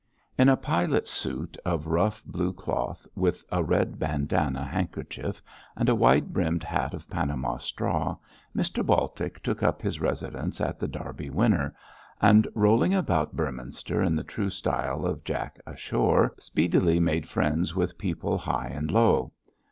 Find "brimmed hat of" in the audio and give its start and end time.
6.33-7.07